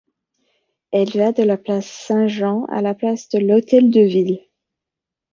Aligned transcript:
Elle 0.89 1.11
va 1.11 1.31
de 1.31 1.43
la 1.43 1.57
place 1.57 1.85
Saint-Jean 1.85 2.65
à 2.69 2.81
la 2.81 2.95
place 2.95 3.29
de 3.29 3.37
l'Hôtel-de-Ville. 3.37 4.39